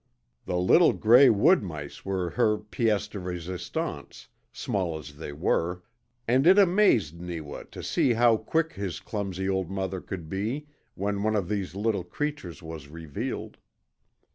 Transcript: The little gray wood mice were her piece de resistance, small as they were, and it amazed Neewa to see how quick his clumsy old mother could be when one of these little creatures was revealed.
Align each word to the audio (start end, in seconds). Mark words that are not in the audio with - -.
The 0.45 0.57
little 0.57 0.93
gray 0.93 1.29
wood 1.29 1.61
mice 1.61 2.03
were 2.03 2.31
her 2.31 2.57
piece 2.57 3.07
de 3.07 3.19
resistance, 3.19 4.29
small 4.51 4.97
as 4.97 5.17
they 5.17 5.31
were, 5.31 5.83
and 6.27 6.47
it 6.47 6.57
amazed 6.57 7.21
Neewa 7.21 7.65
to 7.69 7.83
see 7.83 8.13
how 8.13 8.37
quick 8.37 8.73
his 8.73 8.99
clumsy 8.99 9.47
old 9.47 9.69
mother 9.69 10.01
could 10.01 10.27
be 10.27 10.65
when 10.95 11.21
one 11.21 11.35
of 11.35 11.49
these 11.49 11.75
little 11.75 12.03
creatures 12.03 12.63
was 12.63 12.87
revealed. 12.87 13.59